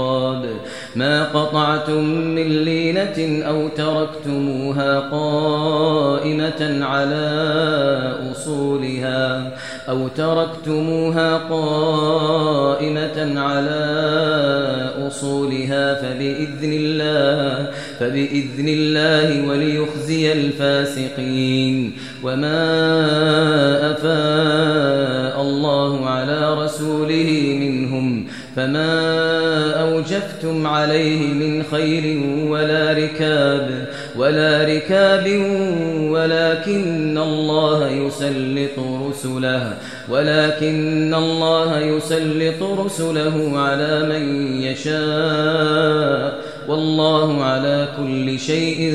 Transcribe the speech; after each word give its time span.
العقاب 0.00 0.46
ما 0.96 1.24
قطعتم 1.24 2.04
من 2.04 2.64
لينة 2.64 3.46
أو 3.46 3.68
تركتموها 3.68 5.00
قائمة 5.00 6.84
على 6.84 7.26
أصولها 8.32 9.52
أو 9.88 10.08
تركتموها 10.08 11.38
قائمة 11.38 13.40
على 13.40 13.80
أصولها 15.06 15.94
فبإذن 15.94 16.72
الله 16.72 17.70
فبإذن 18.00 18.68
الله 18.68 19.48
وليخزي 19.48 20.32
الفاسقين. 20.32 21.92
وما 22.22 22.60
أفاء 23.92 25.42
الله 25.42 26.06
على 26.06 26.64
رسوله 26.64 27.56
منهم 27.60 28.26
فما 28.56 29.79
أوجفتم 30.00 30.66
عليه 30.66 31.32
من 31.32 31.62
خير 31.62 32.22
ولا 32.48 32.92
ركاب 32.92 33.86
ولا 34.16 34.64
ركاب 34.64 35.26
ولكن 36.10 37.18
الله 37.18 37.88
يسلط 37.88 38.78
رسله 39.08 39.76
ولكن 40.08 41.14
الله 41.14 41.78
يسلط 41.78 42.62
رسله 42.62 43.58
على 43.58 44.02
من 44.08 44.52
يشاء 44.62 46.40
والله 46.68 47.44
على 47.44 47.88
كل 47.98 48.38
شيء 48.38 48.94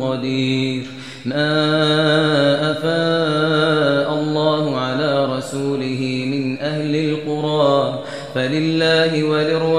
قدير. 0.00 0.82
ما 1.24 2.70
أفاء 2.70 4.14
الله 4.14 4.76
على 4.76 5.24
رسوله 5.36 6.24
من 6.32 6.58
أهل 6.60 6.96
القرى 6.96 8.04
فلله 8.34 9.24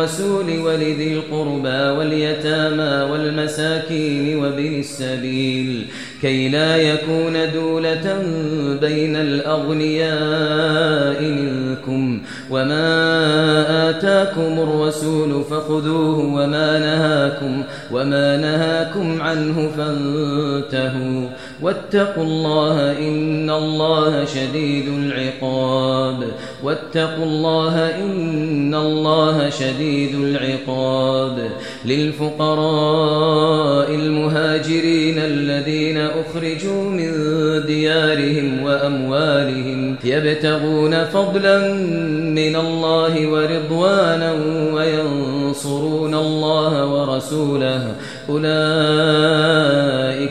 وللرسول 0.09 0.59
ولذي 0.59 1.14
القربى 1.14 1.97
واليتامى 1.97 3.12
والمساكين 3.12 4.38
وابن 4.38 4.80
السبيل 4.80 5.86
كي 6.22 6.50
لا 6.50 6.78
يكون 6.78 7.52
دولة 7.53 8.24
بين 8.81 9.16
الأغنياء 9.16 10.09
منكم 11.24 12.22
وما 12.50 13.90
آتاكم 13.90 14.59
الرسول 14.59 15.44
فخذوه 15.44 16.20
وما 16.20 16.80
نهاكم 16.80 17.64
وما 17.91 18.38
نهاكم 18.38 19.22
عنه 19.22 19.72
فانتهوا 19.78 21.28
واتقوا 21.62 22.24
الله 22.24 22.97
إن 22.97 23.50
الله 23.50 24.25
شديد 24.25 24.88
العقاب. 24.88 26.24
واتقوا 26.64 27.25
الله 27.25 27.96
إن 27.96 28.75
الله 28.75 29.50
شديد 29.50 30.16
العقاب. 30.16 31.50
للفقراء 31.86 33.96
المهاجرين 33.96 35.20
الذين 35.20 35.97
أخرجوا 35.97 36.84
من 36.84 37.12
ديارهم 37.66 38.64
وأموالهم 38.64 39.96
يبتغون 40.03 41.06
فضلا 41.06 41.74
من 42.24 42.56
الله 42.56 43.28
ورضوانا 43.28 44.34
وينصرون 44.74 46.16
الله 46.16 46.86
ورسوله. 46.86 47.96
أولئك 48.30 49.69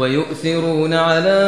ويؤثرون 0.00 0.94
على 0.94 1.40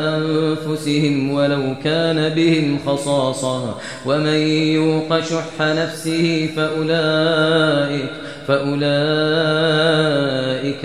أنفسهم 0.00 1.32
ولو 1.32 1.74
كان 1.84 2.28
بهم 2.28 2.78
خصاصة. 2.86 3.74
ومن 4.06 4.38
يوق 4.74 5.20
شح 5.20 5.60
نفسه 5.60 6.48
فأولئك 6.56 8.10
فأولئك 8.48 8.86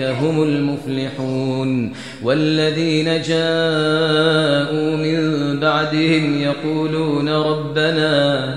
هم 0.02 0.42
المفلحون. 0.42 1.92
والذين 2.22 3.04
جاءوا 3.04 4.96
من 4.96 5.22
بعدهم 5.60 6.42
يقولون 6.42 7.28
ربنا 7.28 8.56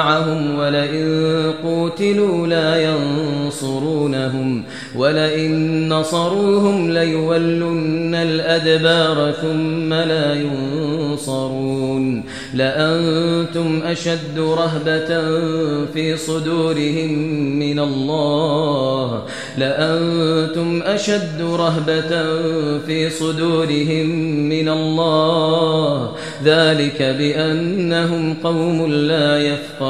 معهم 0.00 0.58
ولئن 0.58 1.52
قوتلوا 1.64 2.46
لا 2.46 2.90
ينصرونهم 2.90 4.62
ولئن 4.96 5.88
نصروهم 5.88 6.90
ليولن 6.90 8.14
الأدبار 8.14 9.32
ثم 9.32 9.94
لا 9.94 10.34
ينصرون 10.34 12.24
لأنتم 12.54 13.80
أشد 13.84 14.38
رهبة 14.38 15.20
في 15.94 16.16
صدورهم 16.16 17.12
من 17.58 17.78
الله 17.78 19.22
لأنتم 19.58 20.82
أشد 20.84 21.42
رهبة 21.42 22.10
في 22.86 23.10
صدورهم 23.10 24.08
من 24.48 24.68
الله 24.68 26.12
ذلك 26.44 27.02
بأنهم 27.02 28.34
قوم 28.44 28.92
لا 28.92 29.38
يفقهون 29.38 29.89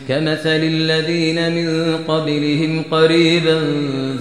كمثل 0.11 0.63
الذين 0.63 1.51
من 1.51 1.97
قبلهم 2.07 2.83
قريبا 2.91 3.61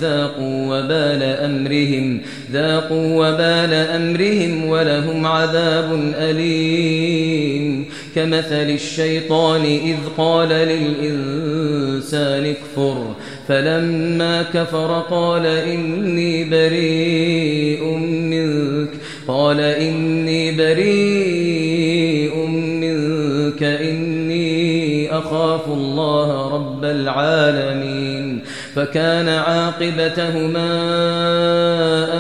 ذاقوا 0.00 0.66
وبال 0.66 1.22
أمرهم 1.22 2.20
ذاقوا 2.52 3.28
وبال 3.28 3.74
أمرهم 3.74 4.64
ولهم 4.64 5.26
عذاب 5.26 6.12
أليم. 6.18 7.86
كمثل 8.14 8.70
الشيطان 8.70 9.64
إذ 9.64 9.96
قال 10.16 10.48
للإنسان 10.48 12.44
اكفر 12.46 13.14
فلما 13.48 14.42
كفر 14.42 15.04
قال 15.10 15.46
إني 15.46 16.44
بريء 16.44 17.84
منك 17.94 18.88
قال 19.28 19.60
إني 19.60 19.99
أخاف 25.20 25.66
الله 25.66 26.54
رب 26.54 26.84
العالمين 26.84 28.42
فكان 28.74 29.28
عاقبتهما 29.28 30.70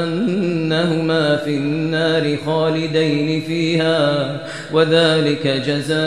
أنهما 0.04 1.36
في 1.36 1.56
النار 1.56 2.36
خالدين 2.46 3.40
فيها 3.40 4.36
وذلك 4.72 5.46
جزاء 5.46 6.00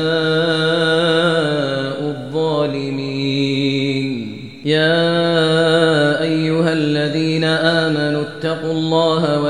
الظالمين. 2.01 3.53
يا 4.65 6.21
أيها 6.21 6.73
الذين 6.73 7.43
آمنوا 7.43 8.21
اتقوا 8.21 8.71
الله 8.71 9.49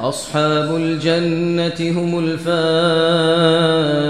أصحاب 0.00 0.76
الجنة 0.76 2.00
هم 2.00 2.18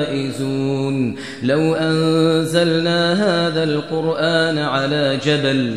الفائزون. 0.09 1.17
لو 1.43 1.75
أنزلنا 1.75 3.13
هذا 3.13 3.65
القرآن 3.65 4.59
على 4.59 5.19
جبل 5.25 5.77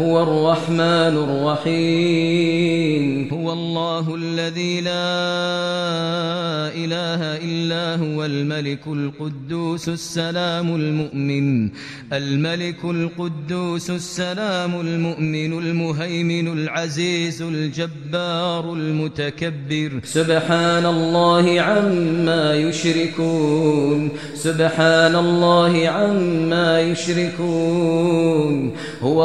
هو 0.00 0.22
الرحمن 0.22 1.14
الرحيم. 1.68 3.28
هو 3.32 3.52
الله 3.52 4.14
الذي 4.14 4.80
لا 4.80 4.90
إله 6.72 7.20
إلا 7.44 7.96
هو 7.96 8.24
الملك 8.24 8.80
القدوس 8.86 9.88
السلام 9.88 10.74
المؤمن. 10.74 11.70
الملك 12.12 12.84
القدوس 12.84 13.90
السلام 13.90 14.80
المؤمن 14.80 15.58
المهيمن 15.58 16.52
العزيز 16.52 17.42
الجبار 17.42 18.72
المتكبر. 18.72 20.00
سبحان 20.04 20.86
الله 20.86 21.60
عما 21.60 22.54
يشركون. 22.54 24.08
سبحان 24.34 25.16
الله 25.16 25.88
عما 25.88 26.80
يشركون. 26.80 28.72
هو 29.02 29.24